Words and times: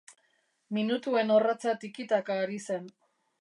Minutuen 0.77 1.33
orratza 1.35 1.75
tiki-taka 1.85 2.39
ari 2.47 2.59
zen. 2.71 2.91